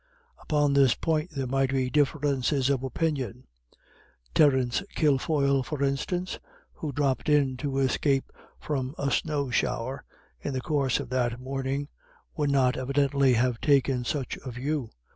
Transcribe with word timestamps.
Upon 0.41 0.73
this 0.73 0.95
point 0.95 1.29
there 1.29 1.45
might 1.45 1.69
be 1.69 1.91
differences 1.91 2.71
of 2.71 2.81
opinion. 2.81 3.43
Terence 4.33 4.81
Kilfoyle, 4.95 5.61
for 5.61 5.83
instance, 5.83 6.39
who 6.73 6.91
dropped 6.91 7.29
in 7.29 7.55
to 7.57 7.77
escape 7.77 8.25
from 8.59 8.95
a 8.97 9.11
snow 9.11 9.51
shower 9.51 10.03
in 10.39 10.53
the 10.53 10.61
course 10.61 10.99
of 10.99 11.09
that 11.09 11.39
morning, 11.39 11.87
would 12.35 12.49
not, 12.49 12.77
evidently, 12.77 13.33
have 13.33 13.61
taken 13.61 14.03
such 14.03 14.37
a 14.43 14.49
view. 14.49 14.89